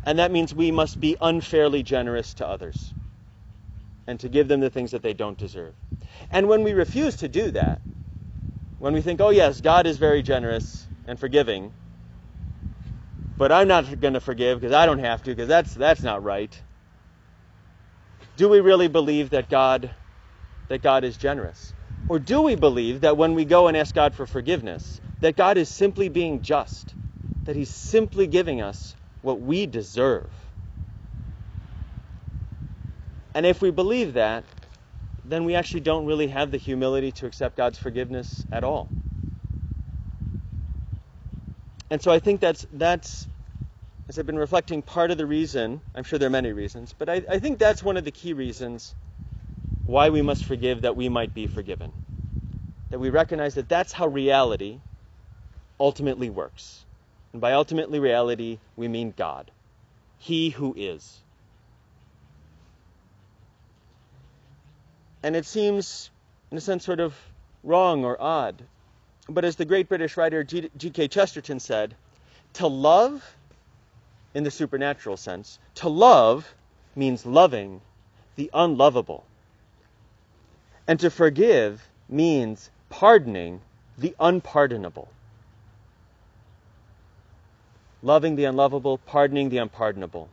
And 0.04 0.18
that 0.18 0.32
means 0.32 0.54
we 0.54 0.72
must 0.72 1.00
be 1.00 1.16
unfairly 1.20 1.82
generous 1.82 2.34
to 2.34 2.48
others 2.48 2.94
and 4.06 4.20
to 4.20 4.28
give 4.28 4.48
them 4.48 4.60
the 4.60 4.70
things 4.70 4.92
that 4.92 5.02
they 5.02 5.14
don't 5.14 5.38
deserve. 5.38 5.74
And 6.30 6.48
when 6.48 6.64
we 6.64 6.72
refuse 6.74 7.16
to 7.16 7.28
do 7.28 7.52
that, 7.52 7.82
when 8.80 8.94
we 8.94 9.02
think, 9.02 9.20
oh, 9.20 9.28
yes, 9.28 9.60
God 9.60 9.86
is 9.86 9.98
very 9.98 10.22
generous 10.22 10.88
and 11.06 11.20
forgiving, 11.20 11.74
but 13.36 13.52
I'm 13.52 13.68
not 13.68 14.00
going 14.00 14.14
to 14.14 14.20
forgive 14.20 14.58
because 14.58 14.74
I 14.74 14.86
don't 14.86 15.00
have 15.00 15.22
to 15.24 15.30
because 15.30 15.48
that's, 15.48 15.74
that's 15.74 16.02
not 16.02 16.24
right. 16.24 16.58
Do 18.36 18.48
we 18.48 18.60
really 18.60 18.88
believe 18.88 19.30
that 19.30 19.50
God, 19.50 19.92
that 20.68 20.80
God 20.80 21.04
is 21.04 21.18
generous? 21.18 21.74
Or 22.08 22.18
do 22.18 22.40
we 22.40 22.54
believe 22.54 23.02
that 23.02 23.18
when 23.18 23.34
we 23.34 23.44
go 23.44 23.68
and 23.68 23.76
ask 23.76 23.94
God 23.94 24.14
for 24.14 24.26
forgiveness, 24.26 25.02
that 25.20 25.36
God 25.36 25.58
is 25.58 25.68
simply 25.68 26.08
being 26.08 26.40
just, 26.40 26.94
that 27.44 27.56
He's 27.56 27.70
simply 27.70 28.26
giving 28.26 28.62
us 28.62 28.96
what 29.20 29.42
we 29.42 29.66
deserve? 29.66 30.30
And 33.34 33.44
if 33.44 33.60
we 33.60 33.70
believe 33.70 34.14
that, 34.14 34.44
then 35.30 35.44
we 35.44 35.54
actually 35.54 35.80
don't 35.80 36.06
really 36.06 36.28
have 36.28 36.50
the 36.50 36.58
humility 36.58 37.12
to 37.12 37.26
accept 37.26 37.56
God's 37.56 37.78
forgiveness 37.78 38.46
at 38.52 38.64
all. 38.64 38.90
And 41.90 42.00
so 42.02 42.10
I 42.10 42.18
think 42.18 42.40
that's 42.40 42.66
that's 42.72 43.28
as 44.08 44.18
I've 44.18 44.26
been 44.26 44.38
reflecting 44.38 44.82
part 44.82 45.12
of 45.12 45.18
the 45.18 45.26
reason, 45.26 45.80
I'm 45.94 46.04
sure 46.04 46.18
there 46.18 46.26
are 46.26 46.30
many 46.30 46.52
reasons, 46.52 46.94
but 46.98 47.08
I, 47.08 47.22
I 47.30 47.38
think 47.38 47.58
that's 47.58 47.82
one 47.82 47.96
of 47.96 48.04
the 48.04 48.10
key 48.10 48.32
reasons 48.32 48.94
why 49.86 50.10
we 50.10 50.22
must 50.22 50.44
forgive 50.44 50.82
that 50.82 50.96
we 50.96 51.08
might 51.08 51.34
be 51.34 51.46
forgiven. 51.46 51.92
That 52.90 52.98
we 52.98 53.10
recognize 53.10 53.54
that 53.54 53.68
that's 53.68 53.92
how 53.92 54.08
reality 54.08 54.80
ultimately 55.78 56.28
works. 56.28 56.84
And 57.32 57.40
by 57.40 57.52
ultimately 57.52 58.00
reality, 58.00 58.58
we 58.76 58.88
mean 58.88 59.14
God. 59.16 59.52
He 60.18 60.50
who 60.50 60.74
is. 60.76 61.22
And 65.22 65.36
it 65.36 65.46
seems, 65.46 66.10
in 66.50 66.58
a 66.58 66.60
sense, 66.60 66.84
sort 66.84 67.00
of 67.00 67.14
wrong 67.62 68.04
or 68.04 68.20
odd. 68.20 68.62
But 69.28 69.44
as 69.44 69.56
the 69.56 69.64
great 69.64 69.88
British 69.88 70.16
writer 70.16 70.42
G.K. 70.42 71.08
Chesterton 71.08 71.60
said, 71.60 71.94
to 72.54 72.66
love, 72.66 73.36
in 74.34 74.44
the 74.44 74.50
supernatural 74.50 75.16
sense, 75.16 75.58
to 75.76 75.88
love 75.88 76.52
means 76.96 77.24
loving 77.24 77.80
the 78.36 78.50
unlovable. 78.52 79.24
And 80.88 80.98
to 81.00 81.10
forgive 81.10 81.86
means 82.08 82.70
pardoning 82.88 83.60
the 83.98 84.16
unpardonable. 84.18 85.08
Loving 88.02 88.34
the 88.34 88.46
unlovable, 88.46 88.98
pardoning 88.98 89.50
the 89.50 89.58
unpardonable. 89.58 90.28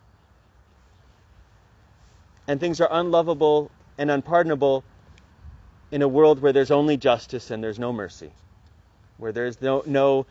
And 2.48 2.60
things 2.60 2.80
are 2.80 2.88
unlovable 2.90 3.70
and 3.98 4.12
unpardonable 4.12 4.84
in 5.92 6.02
a 6.02 6.08
world 6.08 6.42
where 6.42 6.54
there's 6.54 6.72
only 6.72 6.98
justice 6.98 7.52
and 7.52 7.64
there's 7.64 7.80
no 7.80 7.94
mercy, 7.94 8.32
where 9.18 9.32
there's 9.32 9.62
no, 9.62 9.84
no 9.86 10.26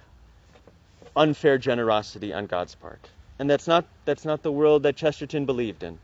unfair 1.15 1.59
generosity 1.59 2.33
on 2.33 2.47
God's 2.47 2.75
part. 2.75 3.09
And 3.39 3.49
that's 3.51 3.67
not, 3.67 3.87
that's 4.05 4.25
not 4.25 4.43
the 4.43 4.53
world 4.53 4.85
that 4.85 4.97
Chesterton 4.97 5.47
believed 5.47 5.83
in. 5.83 5.99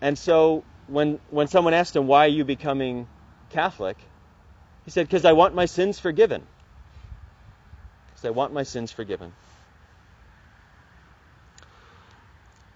And 0.00 0.18
so 0.18 0.64
when, 0.86 1.18
when 1.30 1.48
someone 1.48 1.74
asked 1.74 1.96
him, 1.96 2.06
Why 2.06 2.26
are 2.26 2.30
you 2.30 2.44
becoming 2.44 3.06
Catholic? 3.50 3.96
he 4.84 4.90
said, 4.90 5.06
Because 5.06 5.24
I 5.24 5.32
want 5.32 5.54
my 5.54 5.66
sins 5.66 5.98
forgiven. 5.98 6.42
Because 8.06 8.24
I 8.24 8.30
want 8.30 8.52
my 8.52 8.62
sins 8.62 8.92
forgiven. 8.92 9.32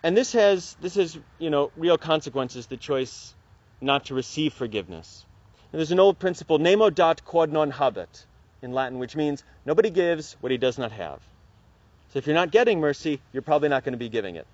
And 0.02 0.16
this 0.16 0.32
has 0.32 0.76
this 0.80 0.96
has 0.96 1.18
you 1.38 1.50
know 1.50 1.70
real 1.76 1.98
consequences. 1.98 2.66
The 2.66 2.76
choice 2.76 3.34
not 3.80 4.06
to 4.06 4.14
receive 4.14 4.52
forgiveness. 4.52 5.24
And 5.72 5.78
there's 5.78 5.92
an 5.92 6.00
old 6.00 6.18
principle, 6.18 6.58
nemo 6.58 6.90
dat 6.90 7.24
quod 7.24 7.50
non 7.52 7.72
habet, 7.72 8.26
in 8.62 8.72
Latin, 8.72 8.98
which 8.98 9.16
means 9.16 9.42
nobody 9.64 9.90
gives 9.90 10.36
what 10.40 10.52
he 10.52 10.58
does 10.58 10.78
not 10.78 10.92
have. 10.92 11.20
So 12.12 12.18
if 12.18 12.26
you're 12.26 12.34
not 12.34 12.50
getting 12.50 12.80
mercy, 12.80 13.20
you're 13.32 13.42
probably 13.42 13.68
not 13.70 13.84
going 13.84 13.94
to 13.94 13.98
be 13.98 14.08
giving 14.08 14.36
it. 14.36 14.46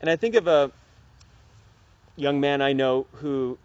And 0.00 0.10
I 0.10 0.16
think 0.16 0.34
of 0.34 0.48
a 0.48 0.72
young 2.16 2.40
man 2.40 2.60
I 2.60 2.72
know 2.72 3.06
who 3.14 3.56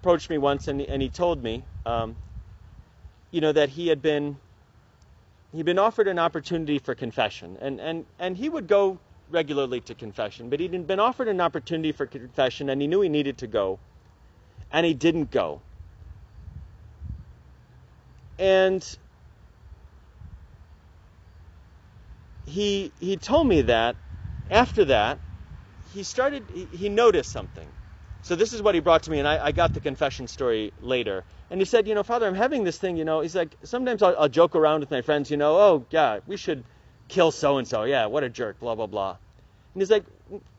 approached 0.00 0.30
me 0.30 0.38
once 0.38 0.68
and, 0.68 0.80
and 0.80 1.02
he 1.02 1.08
told 1.08 1.42
me, 1.42 1.64
um, 1.84 2.16
you 3.32 3.40
know, 3.40 3.50
that 3.50 3.70
he 3.70 3.88
had 3.88 4.00
been 4.00 4.36
he'd 5.52 5.64
been 5.64 5.78
offered 5.78 6.08
an 6.08 6.18
opportunity 6.18 6.78
for 6.78 6.94
confession, 6.94 7.56
and, 7.60 7.80
and, 7.80 8.06
and 8.18 8.36
he 8.36 8.48
would 8.48 8.68
go 8.68 8.98
regularly 9.30 9.80
to 9.80 9.94
confession, 9.94 10.50
but 10.50 10.60
he'd 10.60 10.86
been 10.86 11.00
offered 11.00 11.28
an 11.28 11.40
opportunity 11.40 11.92
for 11.92 12.06
confession, 12.06 12.70
and 12.70 12.80
he 12.80 12.86
knew 12.88 13.00
he 13.00 13.08
needed 13.08 13.38
to 13.38 13.46
go, 13.46 13.78
and 14.70 14.86
he 14.86 14.94
didn't 14.94 15.30
go. 15.30 15.62
And 18.38 18.86
he 22.46 22.92
he 22.98 23.16
told 23.16 23.46
me 23.48 23.62
that 23.62 23.96
after 24.50 24.84
that 24.86 25.20
he 25.90 26.02
started 26.02 26.50
he, 26.52 26.66
he 26.66 26.88
noticed 26.88 27.32
something 27.32 27.75
so 28.26 28.34
this 28.34 28.52
is 28.52 28.60
what 28.60 28.74
he 28.74 28.80
brought 28.80 29.04
to 29.04 29.12
me, 29.12 29.20
and 29.20 29.28
I, 29.28 29.46
I, 29.46 29.52
got 29.52 29.72
the 29.72 29.78
confession 29.78 30.26
story 30.26 30.72
later. 30.80 31.22
And 31.48 31.60
he 31.60 31.64
said, 31.64 31.86
you 31.86 31.94
know, 31.94 32.02
Father, 32.02 32.26
I'm 32.26 32.34
having 32.34 32.64
this 32.64 32.76
thing, 32.76 32.96
you 32.96 33.04
know. 33.04 33.20
He's 33.20 33.36
like, 33.36 33.54
sometimes 33.62 34.02
I'll, 34.02 34.16
I'll 34.18 34.28
joke 34.28 34.56
around 34.56 34.80
with 34.80 34.90
my 34.90 35.00
friends, 35.00 35.30
you 35.30 35.36
know, 35.36 35.56
oh, 35.56 35.86
yeah, 35.90 36.18
we 36.26 36.36
should 36.36 36.64
kill 37.06 37.30
so 37.30 37.58
and 37.58 37.68
so. 37.68 37.84
Yeah, 37.84 38.06
what 38.06 38.24
a 38.24 38.28
jerk, 38.28 38.58
blah, 38.58 38.74
blah, 38.74 38.88
blah. 38.88 39.10
And 39.10 39.80
he's 39.80 39.92
like, 39.92 40.02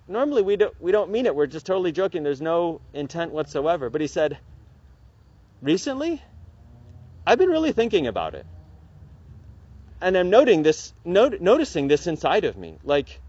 normally 0.08 0.44
we 0.44 0.56
don't, 0.56 0.82
we 0.82 0.94
don't 0.94 1.12
mean 1.12 1.26
it. 1.26 1.36
We're 1.36 1.46
just 1.46 1.66
totally 1.66 1.92
joking. 1.92 2.24
There's 2.24 2.40
no 2.40 2.80
intent 2.94 3.34
whatsoever. 3.34 3.90
But 3.90 4.00
he 4.00 4.08
said, 4.08 4.38
recently, 5.62 6.22
I've 7.26 7.38
been 7.38 7.50
really 7.50 7.74
thinking 7.74 8.08
about 8.08 8.34
it. 8.34 8.46
and 10.00 10.16
I'm 10.16 10.30
noting 10.30 10.64
this, 10.64 10.94
not, 11.04 11.42
noticing 11.42 11.90
this 11.90 12.08
inside 12.08 12.46
of 12.46 12.56
me, 12.56 12.78
like, 12.86 13.20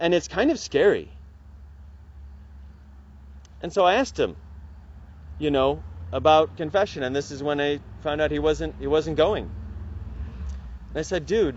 and 0.00 0.12
it's 0.12 0.26
kind 0.26 0.50
of 0.50 0.58
scary. 0.58 1.08
And 3.62 3.72
so 3.72 3.84
I 3.84 3.94
asked 3.94 4.18
him, 4.18 4.36
you 5.38 5.50
know, 5.50 5.82
about 6.12 6.56
confession, 6.56 7.02
and 7.02 7.14
this 7.14 7.30
is 7.30 7.42
when 7.42 7.60
I 7.60 7.80
found 8.02 8.20
out 8.20 8.30
he 8.30 8.38
wasn't 8.38 8.74
he 8.78 8.86
wasn't 8.86 9.16
going. 9.16 9.44
And 10.90 10.98
I 10.98 11.02
said, 11.02 11.26
dude, 11.26 11.56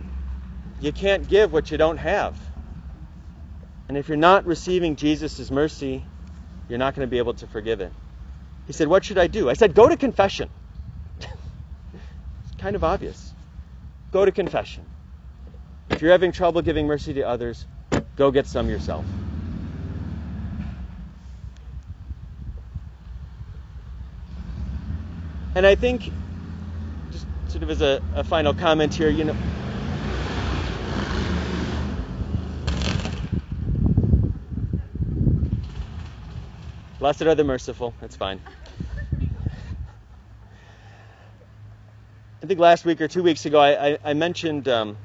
you 0.79 0.91
can't 0.91 1.27
give 1.27 1.53
what 1.53 1.71
you 1.71 1.77
don't 1.77 1.97
have. 1.97 2.37
And 3.87 3.97
if 3.97 4.07
you're 4.07 4.17
not 4.17 4.45
receiving 4.45 4.95
Jesus' 4.95 5.51
mercy, 5.51 6.05
you're 6.69 6.79
not 6.79 6.95
going 6.95 7.07
to 7.07 7.11
be 7.11 7.17
able 7.17 7.33
to 7.35 7.47
forgive 7.47 7.81
it. 7.81 7.91
He 8.65 8.73
said, 8.73 8.87
What 8.87 9.05
should 9.05 9.17
I 9.17 9.27
do? 9.27 9.49
I 9.49 9.53
said, 9.53 9.73
Go 9.75 9.89
to 9.89 9.97
confession. 9.97 10.49
it's 11.19 11.27
kind 12.57 12.75
of 12.75 12.83
obvious. 12.83 13.33
Go 14.11 14.25
to 14.25 14.31
confession. 14.31 14.83
If 15.89 16.01
you're 16.01 16.11
having 16.11 16.31
trouble 16.31 16.61
giving 16.61 16.87
mercy 16.87 17.13
to 17.15 17.23
others, 17.23 17.65
go 18.15 18.31
get 18.31 18.47
some 18.47 18.69
yourself. 18.69 19.05
And 25.55 25.65
I 25.67 25.75
think, 25.75 26.13
just 27.11 27.27
sort 27.47 27.63
of 27.63 27.69
as 27.71 27.81
a, 27.81 28.01
a 28.13 28.23
final 28.23 28.53
comment 28.53 28.93
here, 28.93 29.09
you 29.09 29.25
know, 29.25 29.37
Blessed 36.99 37.23
are 37.23 37.35
the 37.35 37.43
merciful. 37.45 37.95
That's 38.01 38.15
fine. 38.17 38.41
I 42.43 42.47
think 42.47 42.59
last 42.59 42.85
week 42.85 43.01
or 43.01 43.07
two 43.07 43.23
weeks 43.23 43.45
ago, 43.45 43.59
I, 43.59 43.89
I, 43.93 43.99
I 44.05 44.13
mentioned 44.13 44.67
um, 44.69 44.99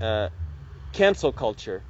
uh, 0.00 0.28
cancel 0.92 1.32
culture. 1.32 1.84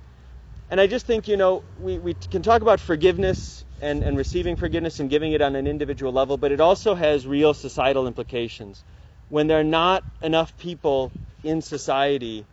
And 0.71 0.81
I 0.81 0.87
just 0.89 1.07
think, 1.07 1.29
you 1.29 1.37
know, 1.37 1.65
we, 1.77 1.99
we 1.99 2.15
can 2.15 2.43
talk 2.43 2.63
about 2.63 2.81
forgiveness 2.81 3.65
and, 3.81 4.03
and 4.03 4.17
receiving 4.17 4.57
forgiveness 4.57 5.01
and 5.01 5.11
giving 5.11 5.33
it 5.33 5.41
on 5.41 5.57
an 5.57 5.67
individual 5.67 6.13
level, 6.13 6.37
but 6.37 6.53
it 6.53 6.61
also 6.61 6.95
has 6.95 7.27
real 7.27 7.55
societal 7.55 8.07
implications. 8.07 8.85
When 9.29 9.47
there 9.47 9.61
are 9.61 9.65
not 9.65 10.05
enough 10.23 10.57
people 10.59 11.13
in 11.43 11.63
society 11.63 12.45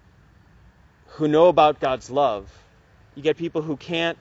who 1.08 1.28
know 1.28 1.48
about 1.48 1.80
God's 1.80 2.10
love, 2.10 2.52
you 3.16 3.24
get 3.24 3.38
people 3.38 3.62
who 3.62 3.78
can't 3.78 4.18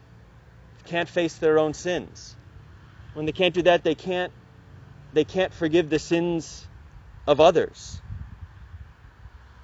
can't 0.84 1.08
face 1.08 1.36
their 1.38 1.58
own 1.58 1.74
sins. 1.74 2.36
When 3.12 3.26
they 3.26 3.32
can't 3.32 3.54
do 3.54 3.62
that, 3.62 3.84
they 3.84 3.94
can't 3.94 4.32
they 5.12 5.24
can't 5.24 5.52
forgive 5.52 5.90
the 5.90 5.98
sins 5.98 6.66
of 7.26 7.40
others. 7.40 8.00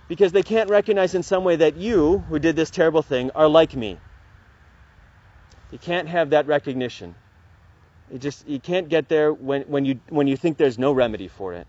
Because 0.08 0.32
they 0.32 0.42
can't 0.42 0.68
recognize 0.68 1.14
in 1.14 1.22
some 1.22 1.44
way 1.44 1.56
that 1.56 1.76
you, 1.76 2.18
who 2.28 2.38
did 2.38 2.56
this 2.56 2.70
terrible 2.70 3.02
thing, 3.02 3.30
are 3.34 3.48
like 3.48 3.74
me. 3.74 3.98
You 5.70 5.78
can't 5.78 6.08
have 6.08 6.30
that 6.30 6.46
recognition. 6.46 7.14
You 8.12 8.18
just 8.18 8.46
you 8.46 8.60
can't 8.60 8.90
get 8.90 9.08
there 9.08 9.32
when, 9.32 9.62
when 9.62 9.86
you 9.86 9.98
when 10.10 10.26
you 10.26 10.36
think 10.36 10.58
there's 10.58 10.78
no 10.78 10.92
remedy 10.92 11.28
for 11.28 11.54
it. 11.54 11.66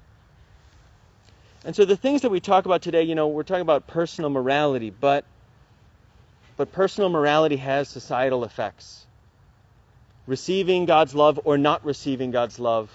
And 1.65 1.73
so 1.73 1.85
the 1.85 1.95
things 1.95 2.23
that 2.23 2.29
we 2.29 2.41
talk 2.41 2.65
about 2.65 2.81
today, 2.81 3.03
you 3.03 3.15
know, 3.15 3.29
we're 3.29 3.43
talking 3.43 3.61
about 3.61 3.87
personal 3.87 4.29
morality, 4.29 4.89
but 4.89 5.23
but 6.57 6.73
personal 6.73 7.09
morality 7.09 7.55
has 7.55 7.87
societal 7.87 8.43
effects 8.43 9.05
receiving 10.27 10.85
God's 10.85 11.15
love 11.15 11.39
or 11.43 11.57
not 11.57 11.83
receiving 11.85 12.31
God's 12.31 12.59
love 12.59 12.91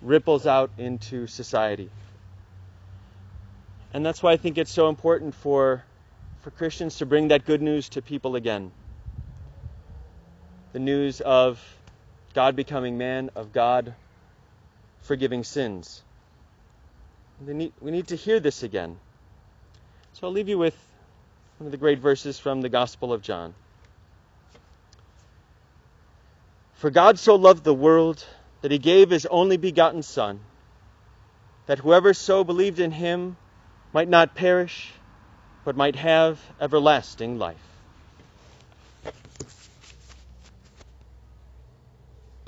ripples 0.00 0.46
out 0.46 0.70
into 0.78 1.26
society. 1.26 1.90
And 3.94 4.04
that's 4.04 4.22
why 4.22 4.32
I 4.32 4.36
think 4.36 4.58
it's 4.58 4.70
so 4.70 4.88
important 4.88 5.34
for, 5.34 5.84
for 6.40 6.50
Christians 6.50 6.98
to 6.98 7.06
bring 7.06 7.28
that 7.28 7.44
good 7.44 7.60
news 7.60 7.90
to 7.90 8.02
people 8.02 8.36
again. 8.36 8.72
The 10.72 10.78
news 10.78 11.20
of 11.20 11.60
God 12.34 12.56
becoming 12.56 12.98
man, 12.98 13.30
of 13.34 13.52
God 13.52 13.94
forgiving 15.02 15.44
sins. 15.44 16.02
Need, 17.44 17.72
we 17.80 17.90
need 17.90 18.08
to 18.08 18.16
hear 18.16 18.40
this 18.40 18.62
again. 18.62 18.96
So 20.14 20.26
I'll 20.26 20.32
leave 20.32 20.48
you 20.48 20.58
with 20.58 20.76
one 21.58 21.66
of 21.66 21.72
the 21.72 21.78
great 21.78 21.98
verses 21.98 22.38
from 22.38 22.60
the 22.60 22.68
Gospel 22.68 23.12
of 23.12 23.22
John. 23.22 23.54
For 26.74 26.90
God 26.90 27.18
so 27.18 27.36
loved 27.36 27.64
the 27.64 27.74
world 27.74 28.24
that 28.60 28.70
he 28.70 28.78
gave 28.78 29.10
his 29.10 29.26
only 29.26 29.56
begotten 29.56 30.02
Son, 30.02 30.40
that 31.66 31.78
whoever 31.78 32.14
so 32.14 32.44
believed 32.44 32.80
in 32.80 32.90
him 32.90 33.36
might 33.92 34.08
not 34.08 34.34
perish, 34.34 34.92
but 35.64 35.76
might 35.76 35.96
have 35.96 36.40
everlasting 36.60 37.38
life. 37.38 37.71